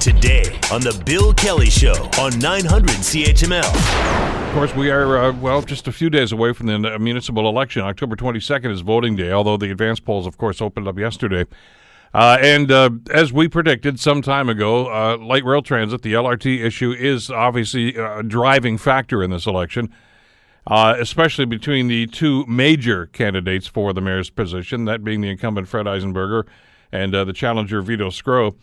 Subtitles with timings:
[0.00, 4.46] Today on The Bill Kelly Show on 900 CHML.
[4.46, 7.48] Of course, we are, uh, well, just a few days away from the uh, municipal
[7.48, 7.82] election.
[7.82, 11.44] October 22nd is voting day, although the advance polls, of course, opened up yesterday.
[12.14, 16.64] Uh, and uh, as we predicted some time ago, uh, light rail transit, the LRT
[16.64, 19.92] issue, is obviously a driving factor in this election,
[20.66, 25.68] uh, especially between the two major candidates for the mayor's position, that being the incumbent
[25.68, 26.44] Fred Eisenberger
[26.92, 28.54] and uh, the challenger Vito Sgro.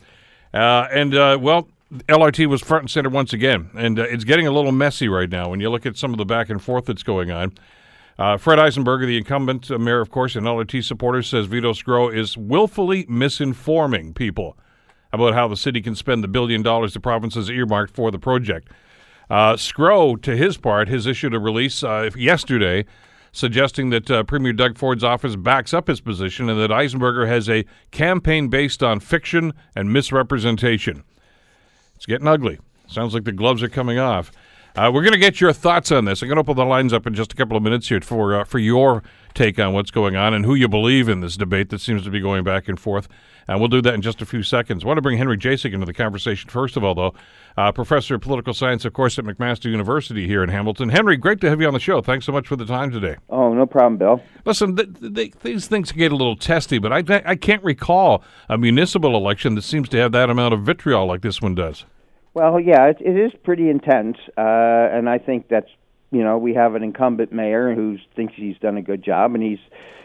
[0.54, 1.67] Uh, and, well,
[2.07, 5.50] LRT was front and center once again, and it's getting a little messy right now
[5.50, 7.54] when you look at some of the back and forth that's going on.
[8.18, 12.15] Uh, Fred Eisenberger, the incumbent uh, mayor, of course, and LRT supporters, says Vito Sgro
[12.15, 14.57] is willfully misinforming people
[15.11, 18.20] about how the city can spend the billion dollars the province has earmarked for the
[18.20, 18.70] project.
[19.29, 22.86] Uh, Sgro, to his part, has issued a release uh, yesterday
[23.33, 27.50] suggesting that uh, Premier Doug Ford's office backs up his position and that Eisenberger has
[27.50, 31.04] a campaign based on fiction and misrepresentation.
[31.96, 32.59] It's getting ugly.
[32.88, 34.31] Sounds like the gloves are coming off.
[34.76, 36.24] Uh, we're going to get your thoughts on this.
[36.24, 38.40] I'm going to open the lines up in just a couple of minutes here for
[38.40, 39.04] uh, for your
[39.36, 42.10] take on what's going on and who you believe in this debate that seems to
[42.10, 43.08] be going back and forth.
[43.48, 44.84] And we'll do that in just a few seconds.
[44.84, 47.14] I want to bring Henry Jacek into the conversation first of all, though.
[47.56, 50.90] Uh, professor of political science, of course, at McMaster University here in Hamilton.
[50.90, 52.02] Henry, great to have you on the show.
[52.02, 53.18] Thanks so much for the time today.
[53.30, 54.24] Oh, no problem, Bill.
[54.44, 58.58] Listen, th- th- these things get a little testy, but I, I can't recall a
[58.58, 61.86] municipal election that seems to have that amount of vitriol like this one does.
[62.34, 65.70] Well, yeah, it, it is pretty intense, uh, and I think that's
[66.12, 69.44] you know we have an incumbent mayor who thinks he's done a good job, and
[69.44, 69.59] he's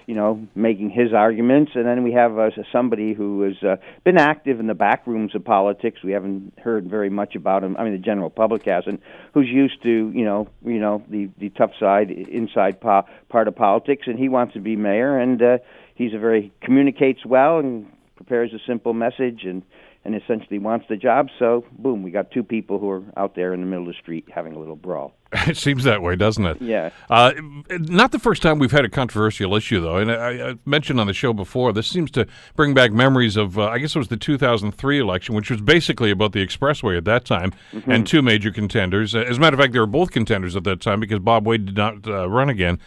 [0.06, 4.18] you know making his arguments, and then we have uh, somebody who has uh, been
[4.18, 6.00] active in the back rooms of politics.
[6.04, 7.78] We haven't heard very much about him.
[7.78, 9.00] I mean, the general public hasn't.
[9.32, 13.56] Who's used to you know you know the the tough side, inside po- part of
[13.56, 15.58] politics, and he wants to be mayor, and uh,
[15.94, 19.62] he's a very communicates well and prepares a simple message and
[20.04, 21.28] and essentially wants the job.
[21.38, 24.00] So, boom, we got two people who are out there in the middle of the
[24.00, 25.14] street having a little brawl.
[25.32, 26.62] it seems that way, doesn't it?
[26.62, 26.90] Yeah.
[27.10, 27.32] Uh,
[27.68, 29.98] not the first time we've had a controversial issue, though.
[29.98, 33.58] And I, I mentioned on the show before, this seems to bring back memories of,
[33.58, 37.04] uh, I guess it was the 2003 election, which was basically about the expressway at
[37.04, 37.90] that time, mm-hmm.
[37.90, 39.14] and two major contenders.
[39.14, 41.66] As a matter of fact, they were both contenders at that time because Bob Wade
[41.66, 42.78] did not uh, run again.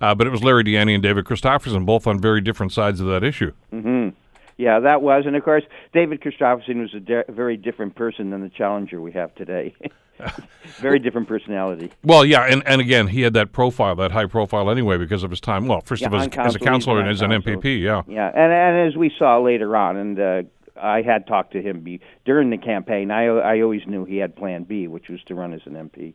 [0.00, 3.08] Uh, but it was Larry Di and David Christopherson, both on very different sides of
[3.08, 3.52] that issue.
[3.70, 4.16] Mm-hmm.
[4.60, 8.42] Yeah, that was, and of course, David Christopherson was a de- very different person than
[8.42, 9.74] the challenger we have today.
[10.80, 11.90] very different personality.
[12.04, 15.30] Well, yeah, and, and again, he had that profile, that high profile anyway, because of
[15.30, 15.66] his time.
[15.66, 18.02] Well, first yeah, of all, as, as, a counselor and as an MPP, yeah.
[18.06, 20.42] Yeah, and, and as we saw later on, and uh,
[20.78, 24.36] I had talked to him be, during the campaign, I, I always knew he had
[24.36, 26.12] Plan B, which was to run as an MP.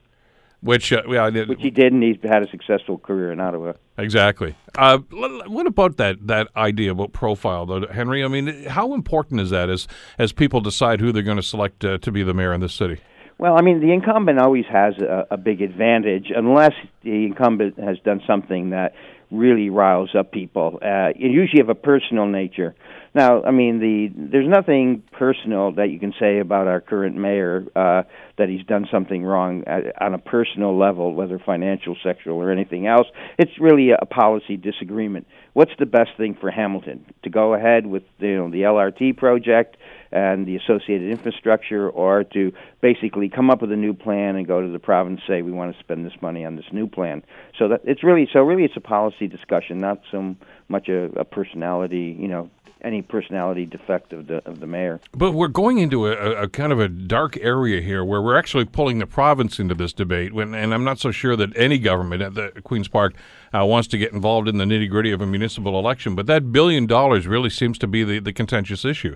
[0.66, 3.74] Which, uh, yeah, which he did, and he's had a successful career in Ottawa.
[4.00, 4.56] Exactly.
[4.76, 8.24] Uh, what about that that idea about profile, though, Henry?
[8.24, 9.88] I mean, how important is that as
[10.18, 12.74] as people decide who they're going to select uh, to be the mayor in this
[12.74, 13.00] city?
[13.38, 16.74] Well, I mean, the incumbent always has a, a big advantage, unless
[17.04, 18.94] the incumbent has done something that
[19.32, 20.80] really riles up people.
[20.82, 22.76] Uh, usually of a personal nature.
[23.14, 27.66] Now, I mean, the there's nothing personal that you can say about our current mayor
[27.76, 28.04] uh,
[28.38, 32.88] that he's done something wrong at, on a personal level, whether financial, sexual, or anything
[32.88, 33.08] else.
[33.40, 35.28] It's really a policy disagreement.
[35.54, 39.78] What's the best thing for Hamilton to go ahead with you know the LRT project
[40.12, 42.52] and the associated infrastructure, or to
[42.82, 45.52] basically come up with a new plan and go to the province and say we
[45.52, 47.24] want to spend this money on this new plan.
[47.58, 50.36] So that it's really so really it's a policy discussion, not so
[50.68, 52.50] much a, a personality you know
[52.86, 55.02] any personality defect of the of the mayor.
[55.14, 58.66] But we're going into a, a, kind of a dark area here, where we're actually
[58.66, 60.34] pulling the province into this debate.
[60.34, 63.16] When, and I'm not so sure that any government at the Queens Park
[63.54, 66.16] uh, wants to get involved in the nitty gritty of a municipal election.
[66.16, 69.16] But that billion dollars really seems to be the, the contentious issue.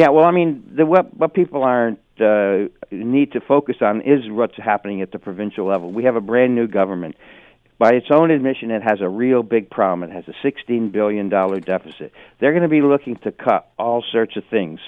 [0.00, 4.30] Yeah, well, I mean, the, what what people aren't uh, need to focus on is
[4.30, 5.92] what's happening at the provincial level.
[5.92, 7.16] We have a brand new government
[7.78, 10.10] by its own admission, it has a real big problem.
[10.10, 12.12] It has a $16 billion deficit.
[12.38, 14.80] They're going to be looking to cut all sorts of things.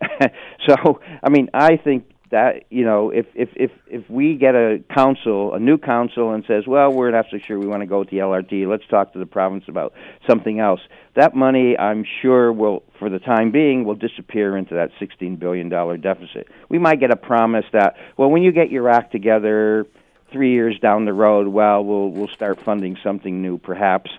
[0.68, 4.82] so, I mean, I think that you know, if if if if we get a
[4.94, 8.00] council, a new council, and says, well, we're not so sure we want to go
[8.00, 8.68] with the LRT.
[8.68, 9.92] Let's talk to the province about
[10.28, 10.80] something else.
[11.16, 15.68] That money, I'm sure, will, for the time being, will disappear into that 16 billion
[15.68, 16.48] dollar deficit.
[16.68, 19.86] We might get a promise that, well, when you get your act together
[20.32, 24.10] three years down the road, well, we'll we'll start funding something new, perhaps.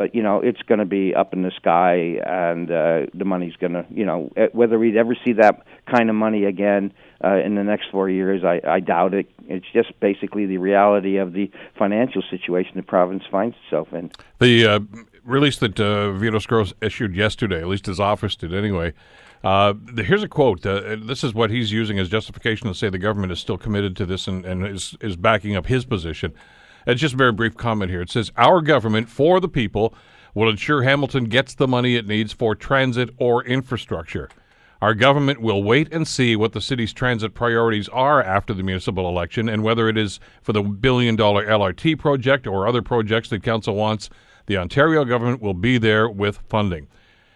[0.00, 3.54] But you know, it's going to be up in the sky, and uh, the money's
[3.56, 7.34] going to, you know, eh, whether we'd ever see that kind of money again uh,
[7.34, 9.30] in the next four years, I, I doubt it.
[9.46, 14.10] It's just basically the reality of the financial situation the province finds itself in.
[14.38, 14.80] The uh,
[15.22, 18.94] release that uh, Vito Sgro issued yesterday, at least his office did anyway,
[19.44, 20.64] Uh, here's a quote.
[20.64, 23.96] Uh, this is what he's using as justification to say the government is still committed
[23.96, 26.32] to this and, and is, is backing up his position.
[26.86, 28.02] It's just a very brief comment here.
[28.02, 29.94] It says, Our government, for the people,
[30.34, 34.28] will ensure Hamilton gets the money it needs for transit or infrastructure.
[34.80, 39.08] Our government will wait and see what the city's transit priorities are after the municipal
[39.08, 43.42] election and whether it is for the billion dollar LRT project or other projects that
[43.42, 44.08] council wants.
[44.46, 46.88] The Ontario government will be there with funding.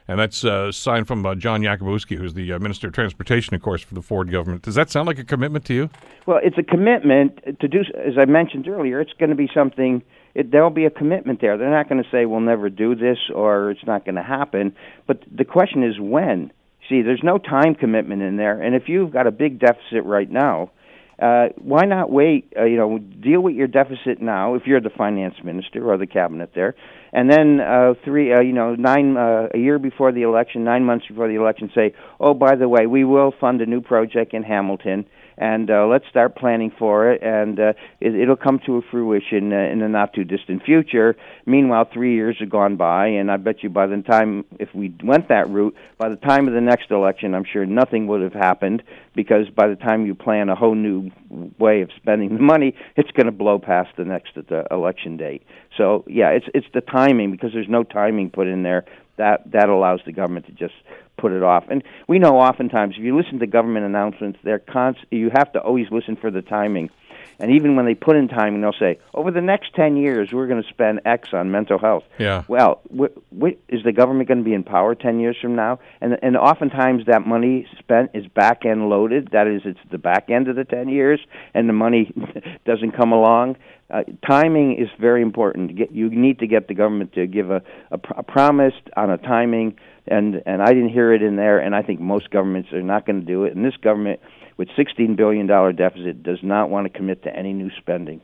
[0.06, 3.62] And that's uh, signed from uh, John Yakabuski, who's the uh, Minister of Transportation, of
[3.62, 4.62] course, for the Ford government.
[4.62, 5.90] Does that sound like a commitment to you?
[6.26, 10.02] Well, it's a commitment to do, as I mentioned earlier, it's going to be something,
[10.34, 11.56] it, there'll be a commitment there.
[11.56, 14.76] They're not going to say, we'll never do this or it's not going to happen.
[15.06, 16.52] But the question is when.
[16.88, 18.60] See, there's no time commitment in there.
[18.60, 20.70] And if you've got a big deficit right now,
[21.20, 22.52] uh, why not wait?
[22.58, 26.06] Uh, you know, deal with your deficit now if you're the finance minister or the
[26.06, 26.74] cabinet there,
[27.12, 30.84] and then uh, three, uh, you know, nine uh, a year before the election, nine
[30.84, 34.34] months before the election, say, oh, by the way, we will fund a new project
[34.34, 38.76] in Hamilton and uh, let's start planning for it, and uh, it, it'll come to
[38.76, 41.16] a fruition uh, in the not too distant future.
[41.46, 44.94] Meanwhile, three years have gone by, and I bet you by the time, if we
[45.02, 48.32] went that route, by the time of the next election, I'm sure nothing would have
[48.32, 48.82] happened
[49.14, 51.10] because by the time you plan a whole new
[51.58, 55.42] way of spending the money, it's going to blow past the next the election date.
[55.76, 58.84] So yeah, it's it's the timing because there's no timing put in there
[59.16, 60.74] that that allows the government to just
[61.16, 61.64] put it off.
[61.70, 65.60] And we know oftentimes if you listen to government announcements, they're const- you have to
[65.60, 66.90] always listen for the timing.
[67.38, 70.30] And even when they put in time, and they'll say, "Over the next ten years,
[70.32, 72.44] we're going to spend X on mental health." Yeah.
[72.48, 75.78] Well, wh- wh- is the government going to be in power ten years from now?
[76.00, 79.30] And and oftentimes that money spent is back end loaded.
[79.32, 81.20] That is, it's the back end of the ten years,
[81.54, 82.12] and the money
[82.64, 83.56] doesn't come along.
[83.90, 85.76] Uh, timing is very important.
[85.76, 89.10] Get, you need to get the government to give a, a, pr- a promise on
[89.10, 89.76] a timing
[90.06, 91.58] and and I didn't hear it in there.
[91.58, 93.54] And I think most governments are not going to do it.
[93.54, 94.20] And this government,
[94.56, 98.20] with 16 billion dollar deficit, does not want to commit to any new spending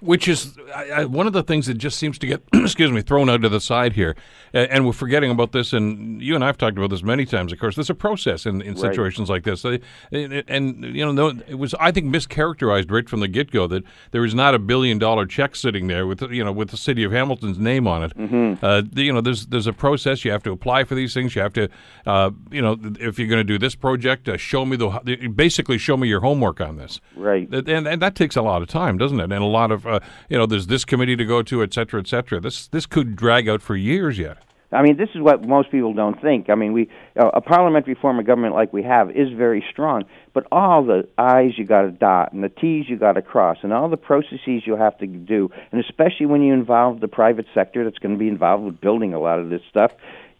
[0.00, 3.02] which is I, I, one of the things that just seems to get excuse me
[3.02, 4.14] thrown out to the side here.
[4.52, 7.52] And, and, we're forgetting about this and you and I've talked about this many times
[7.52, 7.74] of course.
[7.74, 8.78] There's a process in, in right.
[8.78, 9.64] situations like this.
[9.64, 14.24] And, and, you know it was I think mischaracterized right from the get-go that there
[14.24, 17.12] is not a billion dollar check sitting there with you know with the city of
[17.12, 18.16] Hamilton's name on it.
[18.16, 18.64] Mm-hmm.
[18.64, 20.24] uh, you know there's there's a process.
[20.24, 21.34] You have to apply for these things.
[21.34, 21.68] You have to
[22.06, 24.88] uh, you know if you're going to do this project uh, show me the
[25.34, 27.00] basically show me your homework on this.
[27.16, 27.48] Right.
[27.52, 29.24] And, and that takes a lot of time doesn't it?
[29.24, 32.00] And a lot of uh, you know, there's this committee to go to, et cetera,
[32.00, 32.40] et cetera.
[32.40, 34.38] This this could drag out for years yet.
[34.70, 36.50] I mean, this is what most people don't think.
[36.50, 40.04] I mean, we uh, a parliamentary form of government like we have is very strong,
[40.34, 43.58] but all the I's you got to dot and the T's you got to cross,
[43.62, 47.46] and all the processes you have to do, and especially when you involve the private
[47.54, 49.92] sector that's going to be involved with building a lot of this stuff,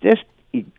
[0.03, 0.25] just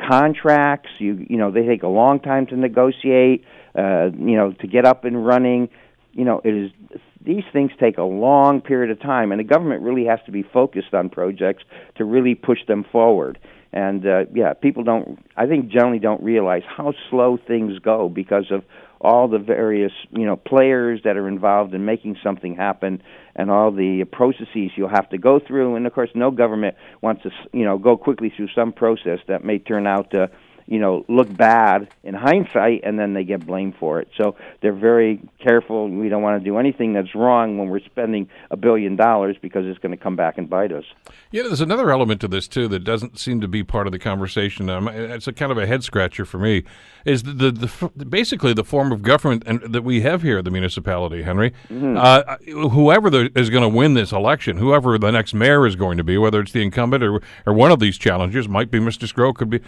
[0.07, 0.89] contracts.
[0.99, 3.45] You you know they take a long time to negotiate.
[3.75, 5.69] Uh, you know to get up and running.
[6.13, 6.71] You know it is
[7.21, 10.43] these things take a long period of time, and the government really has to be
[10.43, 11.63] focused on projects
[11.95, 13.37] to really push them forward.
[13.71, 15.23] And uh, yeah, people don't.
[15.37, 18.63] I think generally don't realize how slow things go because of
[19.01, 23.01] all the various you know players that are involved in making something happen
[23.35, 27.23] and all the processes you'll have to go through and of course no government wants
[27.23, 30.29] to you know go quickly through some process that may turn out to
[30.69, 34.07] you know look bad in hindsight and then they get blamed for it.
[34.15, 35.89] So they're very careful.
[35.89, 39.65] We don't want to do anything that's wrong when we're spending a billion dollars because
[39.65, 40.85] it's going to come back and bite us.
[41.31, 43.99] Yeah there's another element to this too that doesn't seem to be part of the
[43.99, 44.69] conversation.
[44.69, 46.63] Um, it's a kind of a head scratcher for me
[47.05, 50.45] is the, the, the, basically the form of government and, that we have here at
[50.45, 51.51] the municipality henry.
[51.69, 51.97] Mm-hmm.
[51.97, 52.37] uh,
[52.69, 56.03] whoever the, is going to win this election whoever the next mayor is going to
[56.03, 59.33] be whether it's the incumbent or, or one of these challengers might be mr sgro
[59.33, 59.61] could be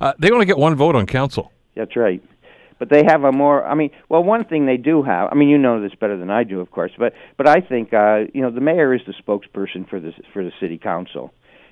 [0.00, 1.52] uh, they only get one vote on council.
[1.76, 2.22] That's right.
[2.78, 3.64] But they have a more.
[3.64, 5.28] I mean, well, one thing they do have.
[5.30, 6.92] I mean, you know this better than I do, of course.
[6.98, 10.42] But but I think uh, you know the mayor is the spokesperson for the for
[10.42, 11.30] the city council,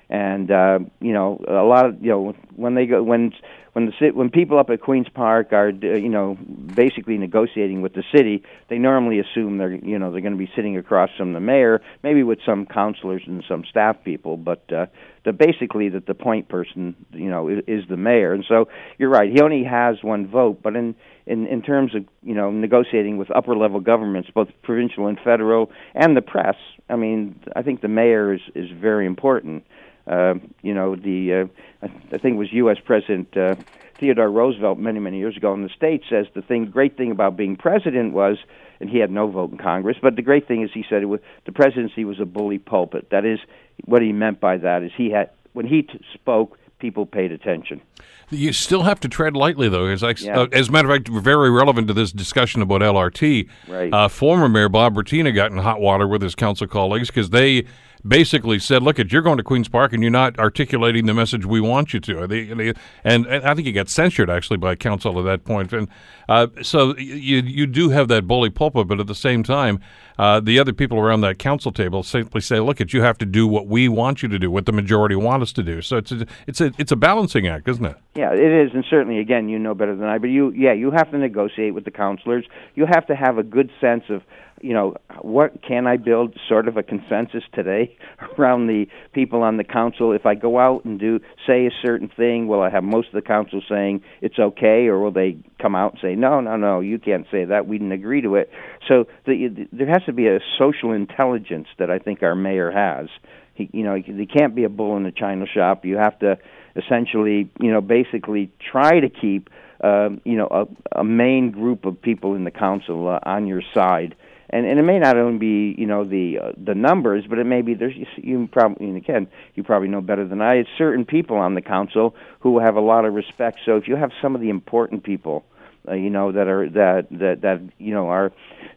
[0.09, 3.33] and uh, you know a lot of you know when they go when
[3.73, 6.37] when the when people up at Queens Park are you know
[6.75, 10.51] basically negotiating with the city, they normally assume they're you know they're going to be
[10.55, 14.85] sitting across from the mayor, maybe with some councilors and some staff people, but uh,
[15.25, 18.33] the basically that the point person you know is, is the mayor.
[18.33, 20.95] And so you're right, he only has one vote, but in
[21.25, 25.71] in in terms of you know negotiating with upper level governments, both provincial and federal,
[25.93, 26.55] and the press,
[26.89, 29.63] I mean I think the mayor is is very important.
[30.07, 30.33] Uh,
[30.63, 31.45] you know, the uh,
[31.81, 32.77] I think it was U.S.
[32.83, 33.55] President uh,
[33.99, 37.37] Theodore Roosevelt many many years ago in the states says the thing great thing about
[37.37, 38.37] being president was,
[38.79, 41.05] and he had no vote in Congress, but the great thing is he said it
[41.07, 43.09] was the presidency was a bully pulpit.
[43.11, 43.39] That is
[43.85, 47.81] what he meant by that is he had when he t- spoke people paid attention.
[48.29, 49.87] You still have to tread lightly, though.
[49.87, 50.39] As, I, Yeah.
[50.41, 53.49] uh, as a matter of fact, very relevant to this discussion about LRT.
[53.67, 53.93] Right.
[53.93, 57.65] Uh, former Mayor Bob Bratina got in hot water with his council colleagues because they
[58.07, 61.45] basically said, "Look, at you're going to Queens Park and you're not articulating the message
[61.45, 64.75] we want you to." They, they, and, and I think he got censured actually by
[64.75, 65.73] council at that point.
[65.73, 65.87] And
[66.27, 69.79] uh, so you you do have that bully pulpit, but at the same time,
[70.19, 73.25] uh, the other people around that council table simply say, "Look, at you have to
[73.25, 75.95] do what we want you to do, what the majority want us to do." So
[75.95, 77.95] it's a, it's a it's a balancing act, isn't it?
[78.19, 80.17] Yeah, it is, and certainly, again, you know better than I.
[80.17, 82.43] But you, yeah, you have to negotiate with the counselors.
[82.75, 84.23] You have to have a good sense of,
[84.61, 87.95] you know, what can I build sort of a consensus today
[88.37, 90.11] around the people on the council.
[90.11, 93.13] If I go out and do say a certain thing, will I have most of
[93.13, 96.81] the council saying it's okay, or will they come out and say no, no, no,
[96.81, 97.67] you can't say that.
[97.67, 98.49] We didn't agree to it.
[98.87, 103.07] So the, there has to be a social intelligence that I think our mayor has.
[103.53, 105.85] He, you know, he can't be a bull in a china shop.
[105.85, 106.37] You have to
[106.75, 109.49] essentially, you know, basically try to keep,
[109.81, 113.61] um, you know, a, a main group of people in the council uh, on your
[113.73, 114.15] side.
[114.51, 117.45] And and it may not only be you know the uh, the numbers, but it
[117.45, 120.55] may be there's you, you probably and again you probably know better than I.
[120.55, 123.59] It's certain people on the council who have a lot of respect.
[123.63, 125.58] So if you have some of the important people, uh,
[125.93, 128.31] you know that are that that that you know are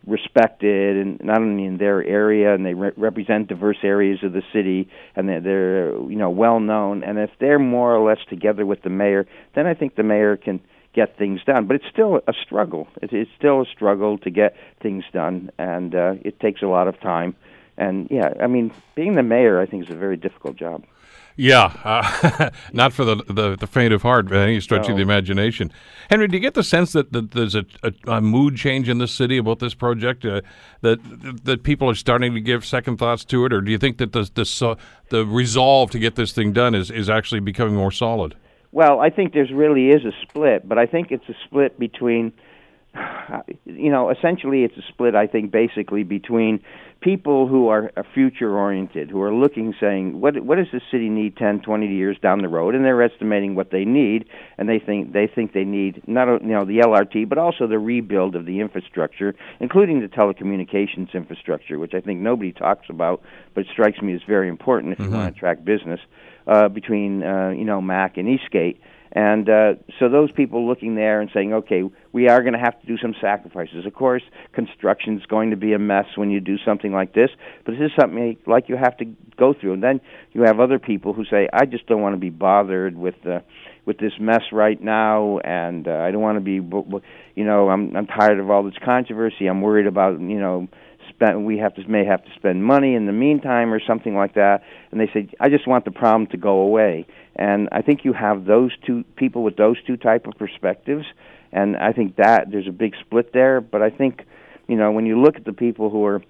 [0.07, 4.43] respected and not only in their area and they re- represent diverse areas of the
[4.53, 8.67] city and they're, they're you know well known and if they're more or less together
[8.67, 10.61] with the mayor then I think the mayor can
[10.95, 11.67] get things done.
[11.67, 12.87] But it's still a struggle.
[13.01, 15.51] It, it's still a struggle to get things done.
[15.59, 17.35] And uh, it takes a lot of time.
[17.79, 20.85] And yeah I mean being the mayor I think is a very difficult job
[21.37, 25.03] Yeah, uh, not for the, the the faint of heart by any stretch of the
[25.03, 25.73] imagination.
[26.11, 28.99] Henry, do you get the sense that, that there's a, a, a mood change in
[28.99, 30.25] this city about this project?
[30.25, 30.43] Uh,
[30.83, 30.99] that
[31.45, 34.13] that people are starting to give second thoughts to it, or do you think that
[34.13, 34.77] the the, so,
[35.09, 38.35] the resolve to get this thing done is, is actually becoming more solid?
[38.73, 42.33] Well, I think there's really is a split, but I think it's a split between,
[43.65, 45.15] you know, essentially it's a split.
[45.15, 46.61] I think basically between
[47.01, 51.37] people who are, future oriented, who are looking, saying, what what does the city need
[51.37, 54.27] 10, 20 years down the road, and they're estimating what they need,
[54.59, 57.79] and they think they think they need not you know the LRT, but also the
[57.79, 63.23] rebuild of the infrastructure, including the telecommunications infrastructure, which I think nobody talks about,
[63.55, 66.01] but strikes me as very important if you want to attract business
[66.47, 68.81] uh, between uh, you know Mac and Eastgate.
[69.15, 72.81] And uh, so those people looking there and saying, okay, we are going to have
[72.81, 73.85] to do some sacrifices.
[73.85, 74.23] Of course,
[74.55, 77.29] construction is going to be a mess when you do something like this,
[77.67, 79.05] but this is something like you have to
[79.37, 79.75] go through.
[79.75, 80.01] And then
[80.33, 83.43] you have other people who say, I just don't want to be bothered with the
[83.85, 86.55] with this mess right now, and uh, I don't want to be,
[87.35, 89.47] you know, I'm I'm tired of all this controversy.
[89.47, 90.69] I'm worried about, you know,
[91.15, 94.35] spend we have to may have to spend money in the meantime or something like
[94.35, 94.63] that.
[94.91, 97.07] And they say i just want the problem to go away.
[97.37, 101.05] And i think you have those two people with those two type of perspectives.
[101.53, 103.61] And i think that there's a big split there.
[103.61, 104.23] But i think
[104.69, 106.23] you know when you look at the people who are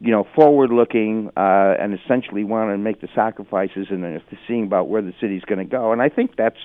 [0.00, 4.64] you know forward looking uh and essentially want to make the sacrifices and then seeing
[4.64, 5.92] about where the city's going to go.
[5.92, 6.58] And i think that's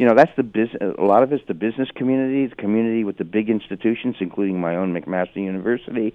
[0.00, 3.18] you know that's the business a lot of it's the business community the community with
[3.18, 6.14] the big institutions including my own mcmaster university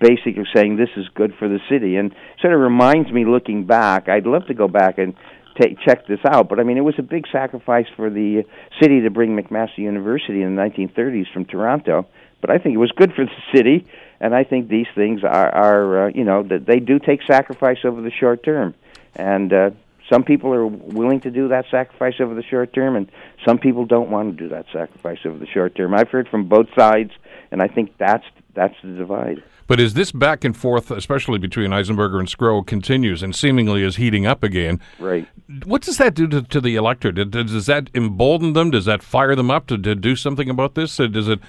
[0.00, 1.96] basically saying this is good for the city.
[1.96, 5.14] And sort of reminds me looking back i'd love to go back and
[5.60, 8.44] ta check this out but i mean it was a big sacrifice for the
[8.80, 12.06] city to bring mcmaster university in the 1930s from toronto
[12.40, 13.84] but i think it was good for the city
[14.20, 17.78] and i think these things are are uh, you know that they do take sacrifice
[17.84, 18.74] over the short term.
[19.16, 19.70] And uh
[20.10, 23.10] some people are willing to do that sacrifice over the short term, and
[23.46, 25.94] some people don't want to do that sacrifice over the short term.
[25.94, 27.10] I've heard from both sides,
[27.50, 29.42] and I think that's that's the divide.
[29.66, 33.96] But as this back and forth, especially between Eisenberger and Sgro, continues and seemingly is
[33.96, 35.26] heating up again, Right.
[35.64, 37.30] what does that do to, to the electorate?
[37.30, 38.70] Does, does that embolden them?
[38.70, 41.00] Does that fire them up to, to do something about this?
[41.00, 41.40] Uh, Does it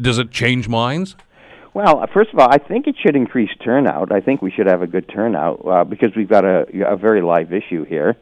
[0.00, 1.16] does it change minds?
[1.74, 4.12] Well, uh, first of all, I think it should increase turnout.
[4.12, 7.22] I think we should have a good turnout uh, because we've got a, a very
[7.22, 8.16] live issue here,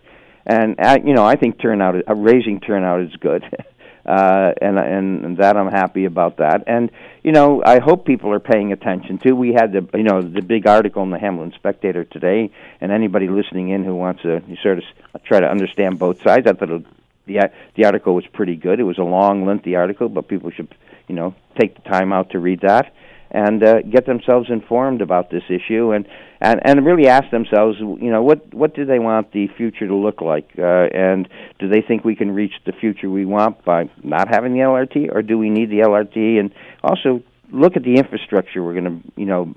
[0.47, 3.43] and uh, you know I think turnout, uh, raising turnout is good,
[4.07, 6.63] uh, and and that I'm happy about that.
[6.69, 6.93] And
[7.25, 9.35] you know I hope people are paying attention too.
[9.35, 13.27] We had the you know the big article in the Hamilton Spectator today, and anybody
[13.27, 16.85] listening in who wants to sort of try to understand both sides, I thought the
[17.75, 18.79] the article was pretty good.
[18.79, 20.73] It was a long, lengthy article, but people should
[21.09, 22.95] you know take the time out to read that
[23.31, 26.07] and uh, get themselves informed about this issue and,
[26.41, 29.95] and and really ask themselves you know what what do they want the future to
[29.95, 30.49] look like?
[30.59, 34.53] Uh, and do they think we can reach the future we want by not having
[34.53, 37.23] the LRT or do we need the LRT and also
[37.53, 39.53] look at the infrastructure we're going to you know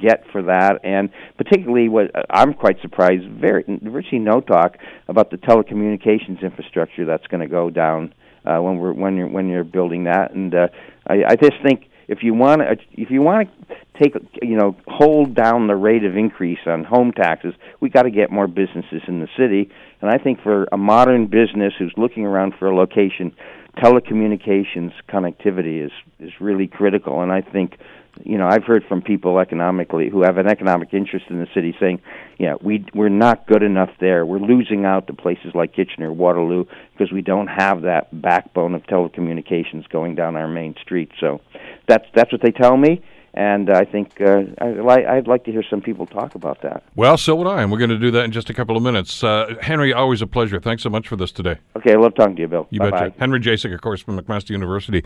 [0.00, 3.28] get for that, and particularly what I'm quite surprised.
[3.28, 4.76] Very virtually no talk
[5.08, 8.14] about the telecommunications infrastructure that's going to go down
[8.44, 10.68] uh, when we're when you're when you're building that, and uh,
[11.06, 14.76] I, I just think if you want to if you want to take you know
[14.86, 19.02] hold down the rate of increase on home taxes we got to get more businesses
[19.08, 19.70] in the city.
[20.00, 23.34] And i think for a modern business who's looking around for a location
[23.78, 27.22] telecommunications connectivity is is really critical.
[27.22, 27.78] And i think
[28.24, 31.74] you know I've heard from people economically who have an economic interest in the city
[31.80, 32.00] saying,
[32.38, 34.24] yeah, we we're not good enough there.
[34.26, 38.82] We're losing out to places like Kitchener, Waterloo because we don't have that backbone of
[38.84, 41.10] telecommunications going down our main street.
[41.20, 41.40] So
[41.88, 43.02] that's that's what they tell me.
[43.34, 46.82] And I think uh, I, I'd like to hear some people talk about that.
[46.94, 48.82] Well, so would I, and we're going to do that in just a couple of
[48.82, 49.24] minutes.
[49.24, 50.60] Uh, Henry, always a pleasure.
[50.60, 51.56] Thanks so much for this today.
[51.76, 52.66] Okay, I love talking to you, Bill.
[52.70, 53.08] You Bye-bye.
[53.08, 53.14] betcha.
[53.18, 55.02] Henry Jacek, of course, from McMaster University.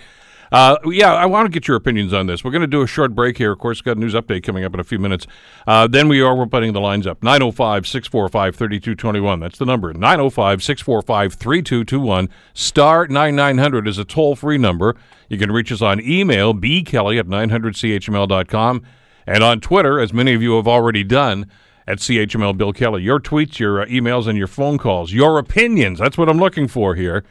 [0.53, 2.45] Uh, yeah, I want to get your opinions on this.
[2.45, 3.53] We're going to do a short break here.
[3.53, 5.27] Of course, got a news update coming up in a few minutes.
[5.67, 9.41] Uh, then we are we're putting the lines up 905 645 3221.
[9.41, 12.29] That's the number 905 645 3221.
[12.55, 14.97] Star 9900 is a toll free number.
[15.29, 18.83] You can reach us on email, bkelly at 900chml.com,
[19.27, 21.51] and on Twitter, as many of you have already done,
[21.87, 23.03] at CHML Bill Kelly.
[23.03, 25.99] Your tweets, your uh, emails, and your phone calls, your opinions.
[25.99, 27.25] That's what I'm looking for here.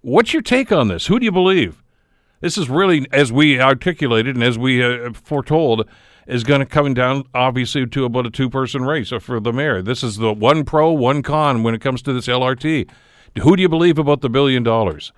[0.00, 1.06] What's your take on this?
[1.06, 1.82] Who do you believe?
[2.40, 5.88] This is really, as we articulated and as we uh, foretold,
[6.28, 9.82] is going to come down obviously to about a two-person race for the mayor.
[9.82, 12.88] This is the one pro, one con when it comes to this LRT.
[13.42, 15.12] Who do you believe about the billion dollars?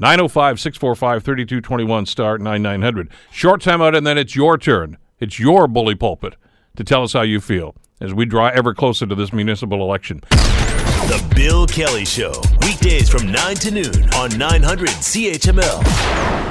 [0.00, 3.10] 905 645 3221 star 9900.
[3.30, 4.96] Short time out, and then it's your turn.
[5.18, 6.36] It's your bully pulpit
[6.76, 10.20] to tell us how you feel as we draw ever closer to this municipal election.
[10.30, 16.49] The Bill Kelly Show, weekdays from 9 to noon on 900 CHML.